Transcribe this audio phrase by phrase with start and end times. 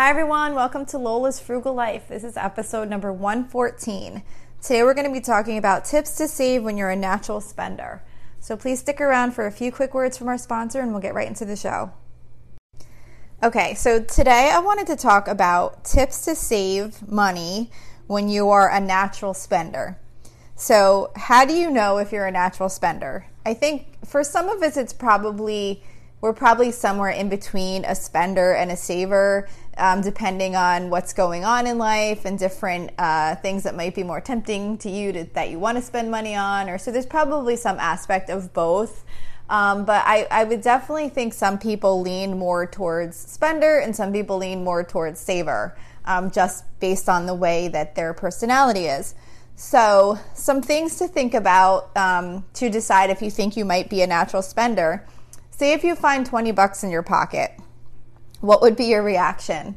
[0.00, 0.54] Hi, everyone.
[0.54, 2.08] Welcome to Lola's Frugal Life.
[2.08, 4.22] This is episode number 114.
[4.62, 8.02] Today, we're going to be talking about tips to save when you're a natural spender.
[8.38, 11.12] So, please stick around for a few quick words from our sponsor and we'll get
[11.12, 11.92] right into the show.
[13.42, 17.70] Okay, so today I wanted to talk about tips to save money
[18.06, 19.98] when you are a natural spender.
[20.56, 23.26] So, how do you know if you're a natural spender?
[23.44, 25.82] I think for some of us, it's probably
[26.20, 29.48] we're probably somewhere in between a spender and a saver,
[29.80, 34.02] um, depending on what's going on in life and different uh, things that might be
[34.02, 36.68] more tempting to you to, that you want to spend money on.
[36.68, 39.04] Or so there's probably some aspect of both.
[39.48, 44.12] Um, but I, I would definitely think some people lean more towards spender and some
[44.12, 49.14] people lean more towards saver, um, just based on the way that their personality is.
[49.56, 54.02] So, some things to think about um, to decide if you think you might be
[54.02, 55.04] a natural spender
[55.60, 57.52] say if you find 20 bucks in your pocket,
[58.40, 59.76] what would be your reaction?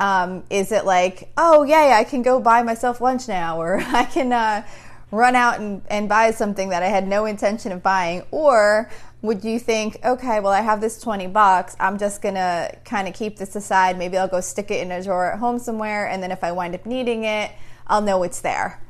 [0.00, 4.04] Um, is it like, oh, yay, I can go buy myself lunch now, or I
[4.04, 4.66] can uh,
[5.10, 8.22] run out and, and buy something that I had no intention of buying?
[8.30, 8.90] Or
[9.22, 13.14] would you think, okay, well, I have this 20 bucks, I'm just gonna kind of
[13.14, 13.96] keep this aside.
[13.96, 16.52] Maybe I'll go stick it in a drawer at home somewhere, and then if I
[16.52, 17.50] wind up needing it,
[17.86, 18.80] I'll know it's there.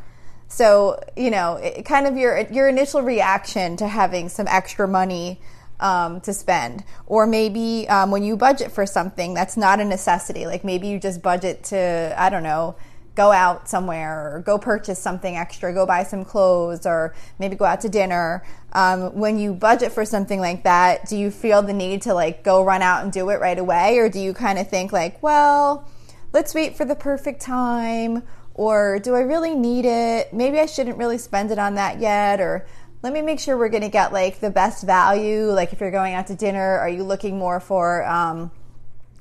[0.49, 5.41] So, you know, it, kind of your your initial reaction to having some extra money
[5.81, 6.85] um, to spend.
[7.07, 10.99] Or maybe um, when you budget for something that's not a necessity, like maybe you
[10.99, 12.77] just budget to, I don't know,
[13.15, 17.65] go out somewhere or go purchase something extra, go buy some clothes, or maybe go
[17.65, 18.45] out to dinner.
[18.73, 22.43] Um, when you budget for something like that, do you feel the need to like
[22.43, 23.99] go run out and do it right away?
[23.99, 25.89] Or do you kind of think like, well,
[26.33, 28.25] let's wait for the perfect time?
[28.55, 30.33] Or do I really need it?
[30.33, 32.41] Maybe I shouldn't really spend it on that yet.
[32.41, 32.67] Or
[33.05, 35.53] let me make sure we're going to get like the best value.
[35.53, 38.51] Like if you're going out to dinner, are you looking more for, um,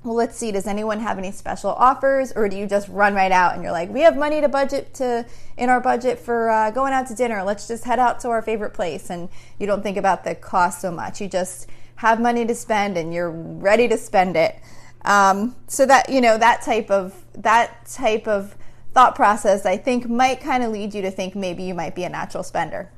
[0.05, 3.31] well, let's see, does anyone have any special offers or do you just run right
[3.31, 5.25] out and you're like, we have money to budget to,
[5.57, 7.43] in our budget for uh, going out to dinner.
[7.43, 9.09] Let's just head out to our favorite place.
[9.09, 9.27] And
[9.59, 11.19] you don't think about the cost so much.
[11.19, 11.67] You just
[11.97, 14.61] have money to spend and you're ready to spend it.
[15.03, 18.55] Um, so that, you know, that type of, that type of
[18.93, 22.05] thought process, I think might kind of lead you to think maybe you might be
[22.05, 22.89] a natural spender.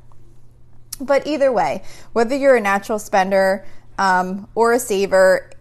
[1.00, 1.83] But either way,
[2.13, 3.66] whether you're a natural spender
[3.97, 5.51] um, or a saver,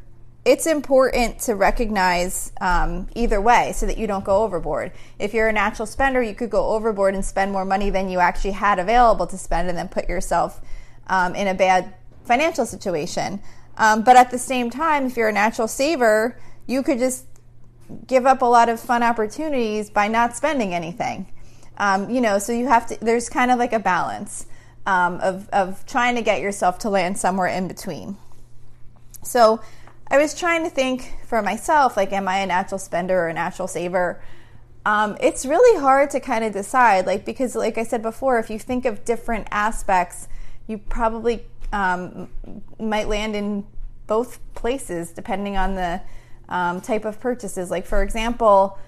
[0.44, 4.92] it's important to recognize um, either way so that you don't go overboard.
[5.18, 8.18] If you're a natural spender, you could go overboard and spend more money than you
[8.20, 10.60] actually had available to spend and then put yourself
[11.06, 13.40] um, in a bad financial situation.
[13.76, 17.24] Um, but at the same time, if you're a natural saver, you could just
[18.06, 21.26] give up a lot of fun opportunities by not spending anything.
[21.78, 24.46] Um, you know, so you have to, there's kind of like a balance
[24.86, 28.16] um, of, of trying to get yourself to land somewhere in between.
[29.22, 29.60] So
[30.10, 33.32] I was trying to think for myself, like, am I a natural spender or a
[33.34, 34.22] natural saver?
[34.86, 38.50] Um, it's really hard to kind of decide, like, because, like I said before, if
[38.50, 40.28] you think of different aspects,
[40.66, 42.28] you probably um,
[42.78, 43.64] might land in
[44.06, 46.02] both places depending on the
[46.50, 47.70] um, type of purchases.
[47.70, 48.78] Like, for example,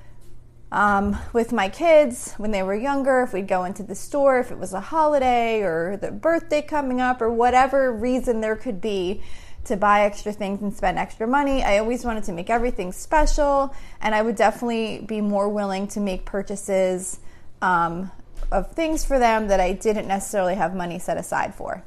[0.72, 4.50] um, with my kids when they were younger, if we'd go into the store, if
[4.50, 9.22] it was a holiday or the birthday coming up or whatever reason there could be
[9.64, 13.74] to buy extra things and spend extra money, I always wanted to make everything special,
[14.00, 17.20] and I would definitely be more willing to make purchases
[17.62, 18.10] um,
[18.52, 21.82] of things for them that I didn't necessarily have money set aside for.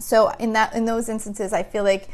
[0.00, 2.08] So in that in those instances, I feel like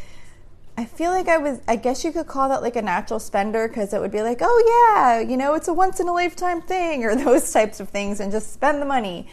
[0.77, 3.69] I feel like I was, I guess you could call that like a natural spender
[3.69, 6.63] because it would be like, oh yeah, you know, it's a once in a lifetime
[6.63, 9.27] thing or those types of things and just spend the money.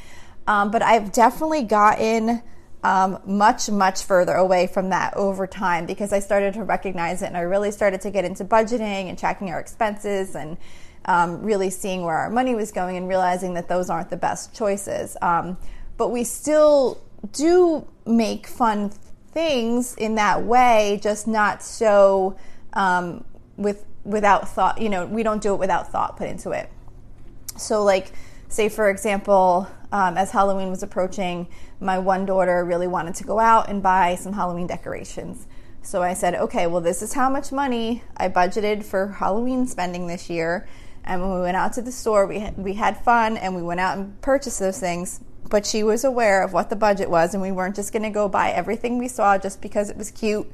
[0.48, 2.42] Um, but I've definitely gotten
[2.84, 7.28] um, much, much further away from that over time because I started to recognize it
[7.28, 10.58] and I really started to get into budgeting and tracking our expenses and
[11.06, 14.54] um, really seeing where our money was going and realizing that those aren't the best
[14.54, 15.16] choices.
[15.22, 15.58] Um,
[15.98, 17.02] but we still
[17.32, 18.92] do make fun
[19.32, 22.38] things in that way, just not so
[22.74, 23.24] um,
[23.58, 24.82] with without thought.
[24.82, 26.70] You know, we don't do it without thought put into it.
[27.58, 28.12] So, like,
[28.48, 31.48] say for example, um, as Halloween was approaching,
[31.80, 35.48] my one daughter really wanted to go out and buy some Halloween decorations.
[35.82, 40.08] So I said, okay, well, this is how much money I budgeted for Halloween spending
[40.08, 40.68] this year.
[41.06, 43.80] And when we went out to the store, we we had fun and we went
[43.80, 47.42] out and purchased those things but she was aware of what the budget was, and
[47.42, 50.50] we weren't just going to go buy everything we saw just because it was cute.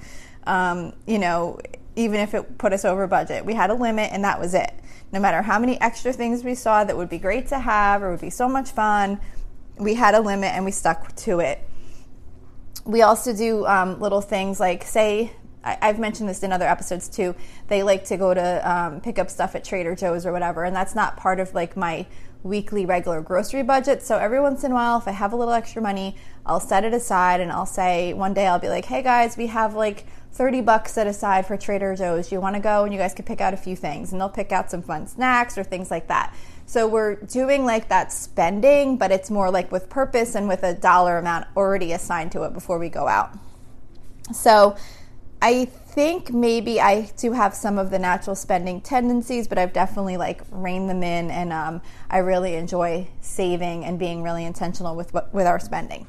[0.45, 1.59] Um, you know,
[1.95, 4.73] even if it put us over budget, we had a limit, and that was it.
[5.11, 8.11] No matter how many extra things we saw that would be great to have or
[8.11, 9.19] would be so much fun,
[9.77, 11.59] we had a limit and we stuck to it.
[12.85, 15.31] We also do um, little things like, say,
[15.63, 17.35] I, have mentioned this in other episodes too.
[17.67, 20.75] They like to go to um, pick up stuff at Trader Joe's or whatever, and
[20.75, 22.05] that's not part of like my
[22.45, 24.03] weekly regular grocery budget.
[24.03, 26.15] So every once in a while, if I have a little extra money,
[26.45, 29.47] I'll set it aside and I'll say one day I'll be like, hey guys, we
[29.47, 32.31] have like 30 bucks set aside for Trader Joe's.
[32.31, 34.29] You want to go and you guys can pick out a few things and they'll
[34.29, 36.35] pick out some fun snacks or things like that.
[36.67, 40.75] So we're doing like that spending, but it's more like with purpose and with a
[40.75, 43.37] dollar amount already assigned to it before we go out.
[44.33, 44.75] So
[45.45, 50.17] I think maybe I do have some of the natural spending tendencies, but I've definitely
[50.17, 55.13] like reined them in, and um, I really enjoy saving and being really intentional with
[55.13, 56.07] with our spending.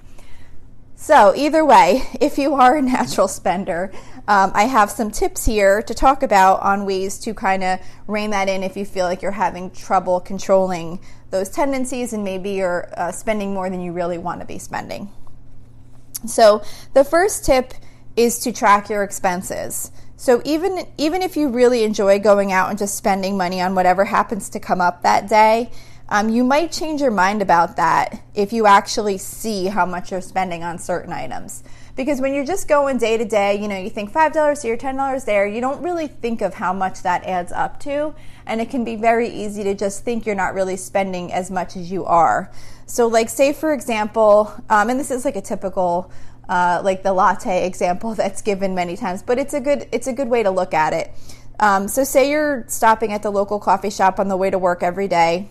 [0.94, 3.92] So, either way, if you are a natural spender,
[4.26, 8.30] um, I have some tips here to talk about on ways to kind of rein
[8.30, 10.98] that in if you feel like you're having trouble controlling
[11.28, 15.10] those tendencies and maybe you're uh, spending more than you really want to be spending.
[16.24, 16.62] So,
[16.94, 17.74] the first tip
[18.16, 19.90] is to track your expenses.
[20.16, 24.06] So even even if you really enjoy going out and just spending money on whatever
[24.06, 25.70] happens to come up that day,
[26.08, 30.20] um, you might change your mind about that if you actually see how much you're
[30.20, 31.64] spending on certain items.
[31.96, 35.24] Because when you're just going day to day, you know, you think $5 here, $10
[35.24, 38.14] there, you don't really think of how much that adds up to.
[38.44, 41.74] And it can be very easy to just think you're not really spending as much
[41.74, 42.52] as you are.
[42.84, 46.12] So, like, say for example, um, and this is like a typical,
[46.48, 50.12] uh, like the latte example that's given many times, but it's a good it's a
[50.12, 51.12] good way to look at it.
[51.58, 54.82] Um, so, say you're stopping at the local coffee shop on the way to work
[54.82, 55.48] every day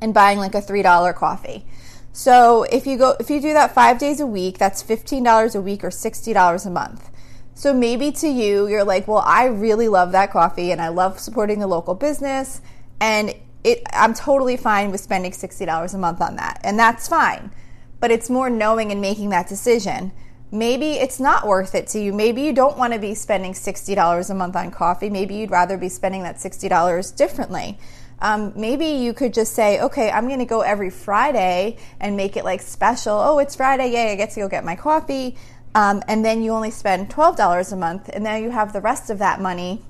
[0.00, 1.64] and buying like a $3 coffee.
[2.12, 5.60] So if you go if you do that 5 days a week, that's $15 a
[5.60, 7.10] week or $60 a month.
[7.54, 11.20] So maybe to you you're like, "Well, I really love that coffee and I love
[11.20, 12.60] supporting the local business
[13.00, 17.52] and it I'm totally fine with spending $60 a month on that." And that's fine.
[18.00, 20.12] But it's more knowing and making that decision.
[20.52, 22.12] Maybe it's not worth it to you.
[22.12, 25.08] Maybe you don't want to be spending $60 a month on coffee.
[25.08, 27.78] Maybe you'd rather be spending that $60 differently.
[28.20, 32.36] Um, maybe you could just say, okay, I'm going to go every Friday and make
[32.36, 33.14] it like special.
[33.18, 33.92] Oh, it's Friday.
[33.92, 35.36] Yay, I get to go get my coffee.
[35.74, 38.10] Um, and then you only spend $12 a month.
[38.12, 39.82] And now you have the rest of that money,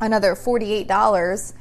[0.00, 1.52] another $48,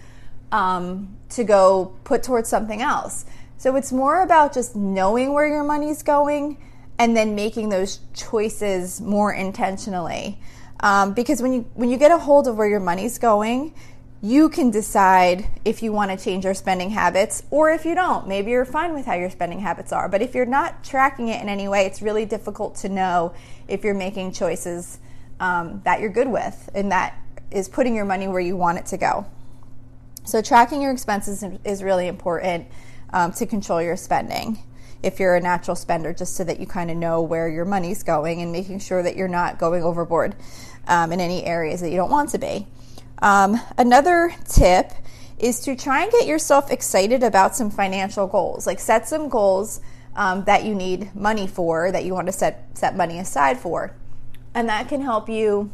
[0.51, 3.25] um, to go put towards something else.
[3.61, 6.57] So it's more about just knowing where your money's going
[6.97, 10.39] and then making those choices more intentionally.
[10.79, 13.75] Um, because when you when you get a hold of where your money's going,
[14.19, 18.27] you can decide if you want to change your spending habits or if you don't.
[18.27, 20.09] Maybe you're fine with how your spending habits are.
[20.09, 23.31] But if you're not tracking it in any way, it's really difficult to know
[23.67, 24.97] if you're making choices
[25.39, 27.15] um, that you're good with and that
[27.51, 29.27] is putting your money where you want it to go.
[30.23, 32.65] So, tracking your expenses is really important
[33.13, 34.59] um, to control your spending
[35.03, 38.03] if you're a natural spender, just so that you kind of know where your money's
[38.03, 40.35] going and making sure that you're not going overboard
[40.87, 42.67] um, in any areas that you don't want to be.
[43.19, 44.91] Um, another tip
[45.39, 48.67] is to try and get yourself excited about some financial goals.
[48.67, 49.81] Like set some goals
[50.15, 53.95] um, that you need money for, that you want to set set money aside for,
[54.53, 55.71] and that can help you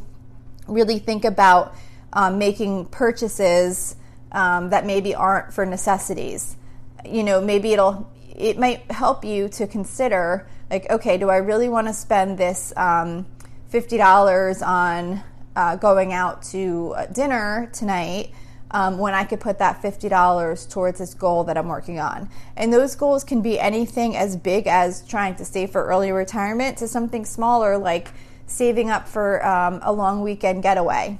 [0.66, 1.74] really think about
[2.12, 3.96] um, making purchases
[4.32, 6.56] um, that maybe aren't for necessities.
[7.04, 11.68] You know, maybe it'll it might help you to consider like, okay, do I really
[11.68, 13.26] want to spend this um,
[13.68, 15.22] fifty dollars on
[15.56, 18.30] uh, going out to uh, dinner tonight
[18.70, 22.30] um, when I could put that $50 towards this goal that I'm working on.
[22.56, 26.78] And those goals can be anything as big as trying to save for early retirement
[26.78, 28.08] to something smaller like
[28.46, 31.18] saving up for um, a long weekend getaway.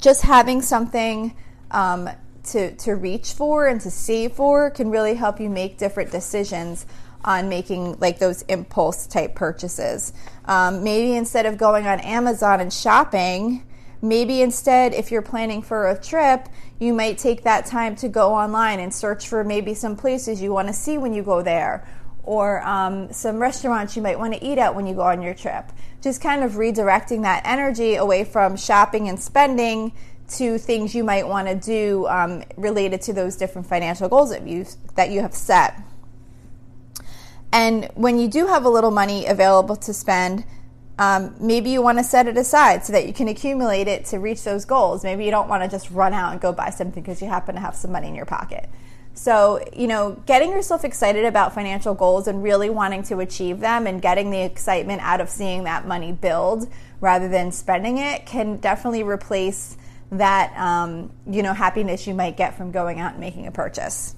[0.00, 1.36] Just having something
[1.70, 2.08] um,
[2.44, 6.86] to, to reach for and to save for can really help you make different decisions
[7.24, 10.12] on making like those impulse type purchases.
[10.44, 13.64] Um, maybe instead of going on Amazon and shopping,
[14.00, 16.48] maybe instead, if you're planning for a trip,
[16.80, 20.52] you might take that time to go online and search for maybe some places you
[20.52, 21.86] want to see when you go there,
[22.24, 25.34] or um, some restaurants you might want to eat at when you go on your
[25.34, 25.70] trip.
[26.00, 29.92] Just kind of redirecting that energy away from shopping and spending
[30.38, 34.46] to things you might want to do um, related to those different financial goals that
[34.46, 35.80] you that you have set.
[37.52, 40.44] And when you do have a little money available to spend,
[40.98, 44.18] um, maybe you want to set it aside so that you can accumulate it to
[44.18, 45.04] reach those goals.
[45.04, 47.54] Maybe you don't want to just run out and go buy something because you happen
[47.54, 48.68] to have some money in your pocket.
[49.14, 53.86] So, you know, getting yourself excited about financial goals and really wanting to achieve them
[53.86, 58.56] and getting the excitement out of seeing that money build rather than spending it can
[58.56, 59.76] definitely replace
[60.12, 64.14] that, um, you know, happiness you might get from going out and making a purchase.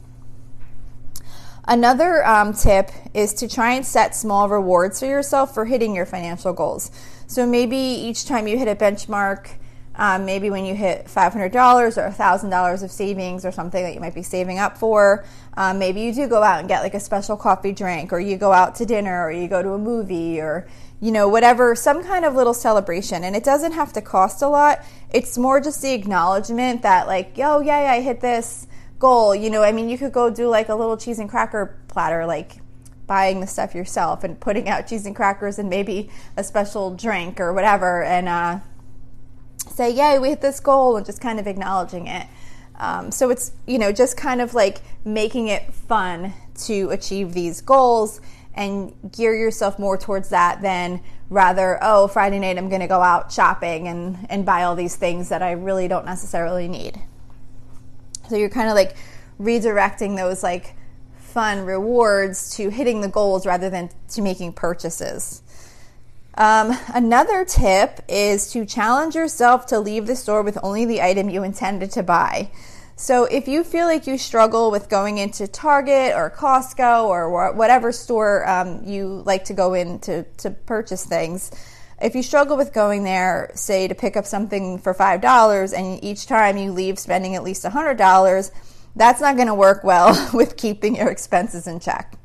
[1.67, 6.05] Another um, tip is to try and set small rewards for yourself for hitting your
[6.05, 6.91] financial goals.
[7.27, 9.49] So maybe each time you hit a benchmark,
[9.97, 14.15] um, maybe when you hit $500 or $1,000 of savings or something that you might
[14.15, 15.25] be saving up for,
[15.57, 18.37] um, maybe you do go out and get like a special coffee drink, or you
[18.37, 20.67] go out to dinner, or you go to a movie, or
[21.01, 23.25] you know, whatever, some kind of little celebration.
[23.25, 24.85] And it doesn't have to cost a lot.
[25.15, 28.67] It's more just the acknowledgement that, like, yo, yeah, yeah I hit this
[28.99, 29.35] goal.
[29.35, 32.27] You know, I mean, you could go do like a little cheese and cracker platter,
[32.27, 32.61] like
[33.07, 37.39] buying the stuff yourself and putting out cheese and crackers and maybe a special drink
[37.39, 38.03] or whatever.
[38.03, 38.59] And, uh,
[39.71, 42.27] say, yay, we hit this goal, and just kind of acknowledging it.
[42.77, 46.35] Um, so it's, you know, just kind of like making it fun
[46.67, 48.21] to achieve these goals
[48.55, 51.01] and gear yourself more towards that than
[51.31, 54.97] rather, oh, Friday night I'm going to go out shopping and, and buy all these
[54.97, 57.01] things that I really don't necessarily need.
[58.29, 58.97] So you're kind of like
[59.41, 60.75] redirecting those like
[61.19, 65.43] fun rewards to hitting the goals rather than to making purchases.
[66.37, 71.31] Um, another tip is to challenge yourself to leave the store with only the item
[71.31, 72.51] you intended to buy.
[72.97, 77.91] So if you feel like you struggle with going into Target or Costco or whatever
[77.91, 81.51] store um, you like to go in to, to purchase things,
[82.01, 86.27] if you struggle with going there, say to pick up something for $5 and each
[86.27, 88.51] time you leave spending at least $100,
[88.95, 92.17] that's not going to work well with keeping your expenses in check.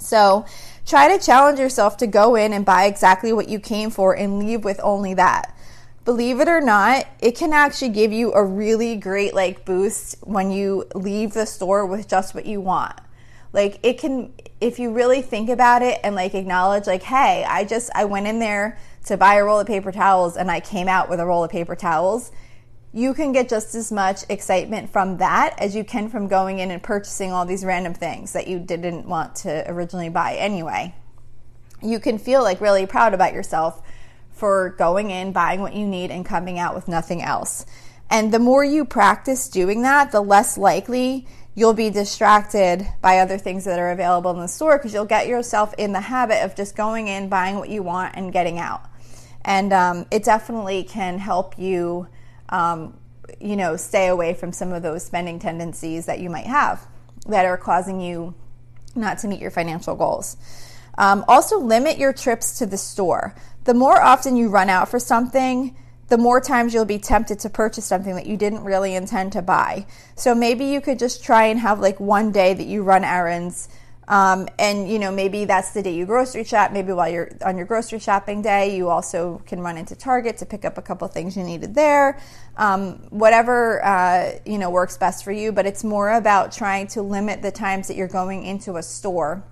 [0.00, 0.44] So
[0.84, 4.40] try to challenge yourself to go in and buy exactly what you came for and
[4.40, 5.56] leave with only that.
[6.04, 10.50] Believe it or not, it can actually give you a really great like boost when
[10.50, 12.98] you leave the store with just what you want.
[13.52, 17.64] Like it can if you really think about it and like acknowledge like hey, I
[17.64, 20.88] just I went in there to buy a roll of paper towels and I came
[20.88, 22.32] out with a roll of paper towels
[22.94, 26.70] you can get just as much excitement from that as you can from going in
[26.70, 30.94] and purchasing all these random things that you didn't want to originally buy anyway.
[31.82, 33.81] You can feel like really proud about yourself
[34.32, 37.66] for going in, buying what you need, and coming out with nothing else.
[38.10, 43.38] And the more you practice doing that, the less likely you'll be distracted by other
[43.38, 46.56] things that are available in the store because you'll get yourself in the habit of
[46.56, 48.82] just going in, buying what you want, and getting out.
[49.44, 52.06] And um, it definitely can help you
[52.48, 52.96] um,
[53.40, 56.86] you know, stay away from some of those spending tendencies that you might have
[57.26, 58.34] that are causing you
[58.94, 60.36] not to meet your financial goals.
[60.98, 63.34] Um, also, limit your trips to the store.
[63.64, 65.76] The more often you run out for something,
[66.08, 69.42] the more times you'll be tempted to purchase something that you didn't really intend to
[69.42, 69.86] buy.
[70.14, 73.68] So maybe you could just try and have like one day that you run errands
[74.08, 76.72] um, and you know maybe that's the day you grocery shop.
[76.72, 80.46] Maybe while you're on your grocery shopping day, you also can run into Target to
[80.46, 82.20] pick up a couple things you needed there.
[82.56, 87.02] Um, whatever uh, you know works best for you, but it's more about trying to
[87.02, 89.44] limit the times that you're going into a store.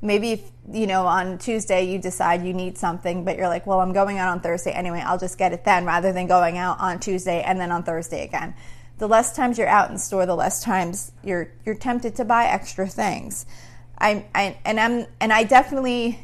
[0.00, 3.80] Maybe if, you know on Tuesday you decide you need something, but you're like, well,
[3.80, 5.02] I'm going out on Thursday anyway.
[5.04, 8.24] I'll just get it then, rather than going out on Tuesday and then on Thursday
[8.24, 8.54] again
[8.98, 12.46] the less times you're out in store, the less times you're you're tempted to buy
[12.46, 13.46] extra things.
[13.96, 16.20] I, I and I'm and I definitely,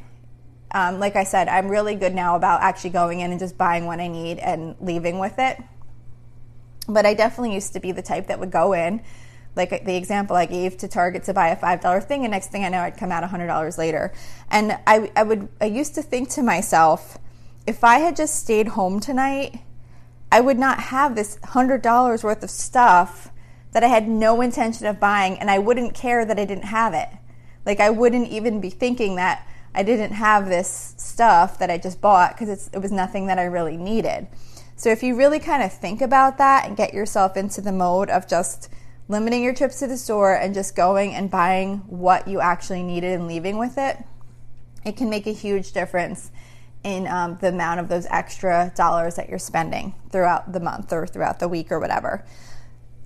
[0.73, 3.87] um, like I said, I'm really good now about actually going in and just buying
[3.87, 5.59] what I need and leaving with it.
[6.89, 9.03] But I definitely used to be the type that would go in,
[9.57, 12.51] like the example I gave to Target to buy a five dollar thing, and next
[12.51, 14.13] thing I know, I'd come out a hundred dollars later.
[14.51, 17.19] And I I would I used to think to myself,
[17.67, 19.61] if I had just stayed home tonight
[20.35, 23.31] I would not have this $100 worth of stuff
[23.71, 26.93] that I had no intention of buying, and I wouldn't care that I didn't have
[26.93, 27.09] it.
[27.65, 29.47] Like, I wouldn't even be thinking that
[29.77, 33.45] I didn't have this stuff that I just bought because it was nothing that I
[33.45, 34.27] really needed.
[34.75, 38.11] So, if you really kind of think about that and get yourself into the mode
[38.11, 38.69] of just
[39.09, 43.13] limiting your trips to the store and just going and buying what you actually needed
[43.13, 43.99] and leaving with it,
[44.85, 46.31] it can make a huge difference
[46.83, 51.07] in um, the amount of those extra dollars that you're spending throughout the month or
[51.07, 52.25] throughout the week or whatever.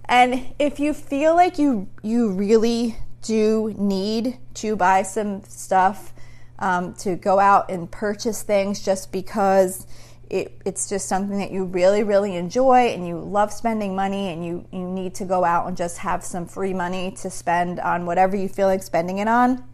[0.04, 6.12] And if you feel like you you really do need to buy some stuff
[6.58, 9.86] um, to go out and purchase things just because
[10.30, 14.44] it, it's just something that you really really enjoy and you love spending money and
[14.44, 18.06] you, you need to go out and just have some free money to spend on
[18.06, 19.64] whatever you feel like spending it on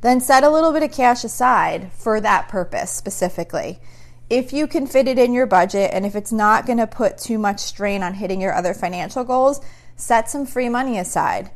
[0.00, 3.80] then set a little bit of cash aside for that purpose specifically.
[4.30, 7.18] If you can fit it in your budget and if it's not going to put
[7.18, 9.60] too much strain on hitting your other financial goals,
[9.96, 11.50] set some free money aside.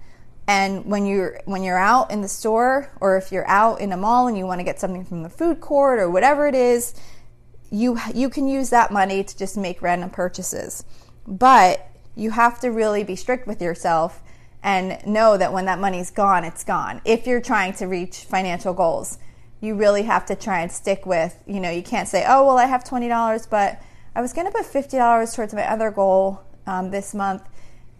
[0.49, 3.97] And when you're when you're out in the store or if you're out in a
[3.97, 6.95] mall and you want to get something from the food court or whatever it is,
[7.73, 10.85] you you can use that money to just make random purchases.
[11.27, 14.23] But you have to really be strict with yourself
[14.63, 17.01] and know that when that money's gone, it's gone.
[17.05, 19.19] If you're trying to reach financial goals,
[19.61, 22.59] you really have to try and stick with, you know, you can't say, oh, well,
[22.59, 23.81] I have $20, but
[24.15, 27.43] I was going to put $50 towards my other goal um, this month.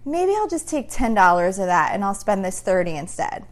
[0.05, 3.47] Maybe I'll just take $10 of that and I'll spend this 30 instead.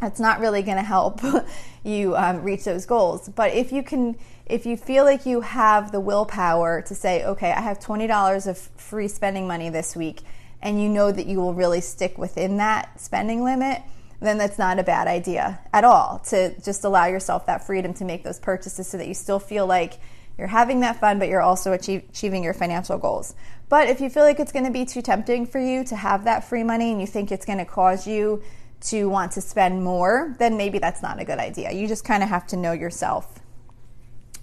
[0.00, 1.20] That's not really going to help
[1.84, 3.28] you um, reach those goals.
[3.28, 4.16] But if you can,
[4.46, 8.58] if you feel like you have the willpower to say, okay, I have $20 of
[8.58, 10.22] free spending money this week,
[10.62, 13.82] and you know that you will really stick within that spending limit,
[14.20, 18.04] then that's not a bad idea at all to just allow yourself that freedom to
[18.04, 19.94] make those purchases so that you still feel like
[20.36, 23.34] you're having that fun, but you're also achieve, achieving your financial goals.
[23.68, 26.24] But if you feel like it's going to be too tempting for you to have
[26.24, 28.42] that free money and you think it's going to cause you
[28.80, 31.70] to want to spend more, then maybe that's not a good idea.
[31.72, 33.40] You just kind of have to know yourself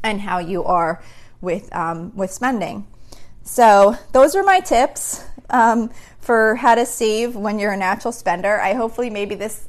[0.04, 1.02] and how you are
[1.42, 2.86] with um, with spending.
[3.44, 5.90] So those are my tips um,
[6.20, 8.60] for how to save when you're a natural spender.
[8.60, 9.68] I hopefully maybe this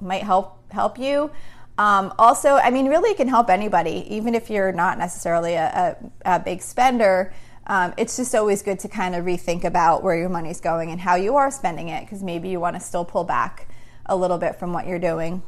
[0.00, 1.30] might help help you.
[1.76, 5.96] Um, also, I mean, really, it can help anybody, even if you're not necessarily a,
[6.24, 7.32] a, a big spender.
[7.66, 11.00] Um, it's just always good to kind of rethink about where your money's going and
[11.00, 13.67] how you are spending it, because maybe you want to still pull back
[14.08, 15.42] a little bit from what you're doing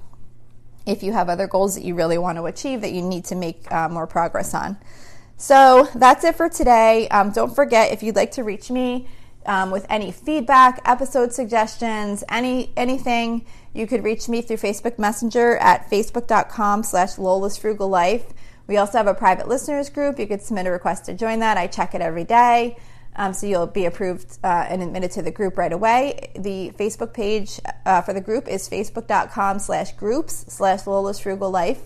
[0.87, 3.35] if you have other goals that you really want to achieve that you need to
[3.35, 4.77] make uh, more progress on.
[5.37, 7.09] So that's it for today.
[7.09, 9.09] Um, don't forget if you'd like to reach me
[9.47, 15.57] um, with any feedback, episode suggestions, any anything, you could reach me through Facebook Messenger
[15.59, 18.27] at facebook.com slash Lola's Frugal Life.
[18.67, 20.19] We also have a private listeners group.
[20.19, 21.57] You could submit a request to join that.
[21.57, 22.77] I check it every day.
[23.17, 26.31] Um, so you'll be approved uh, and admitted to the group right away.
[26.37, 31.81] The Facebook page uh, for the group is facebook.com slash groups slash Lola's Frugal Life.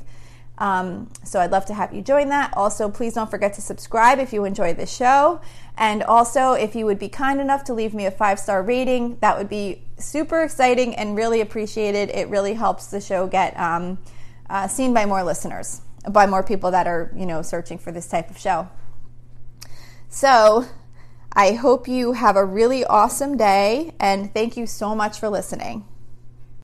[0.58, 2.52] Um, so I'd love to have you join that.
[2.56, 5.40] Also, please don't forget to subscribe if you enjoy the show.
[5.76, 9.18] And also, if you would be kind enough to leave me a five star rating,
[9.20, 12.10] that would be super exciting and really appreciated.
[12.10, 13.98] It really helps the show get um,
[14.48, 18.06] uh, seen by more listeners, by more people that are, you know, searching for this
[18.06, 18.68] type of show.
[20.08, 20.66] So,
[21.36, 25.84] I hope you have a really awesome day and thank you so much for listening.